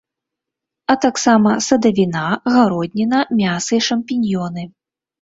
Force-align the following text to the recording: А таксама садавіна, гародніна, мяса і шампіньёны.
А 0.93 0.95
таксама 1.03 1.53
садавіна, 1.67 2.25
гародніна, 2.57 3.23
мяса 3.45 3.71
і 3.81 3.85
шампіньёны. 3.93 4.71